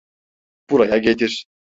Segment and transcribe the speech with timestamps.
[0.69, 1.45] Buraya getir.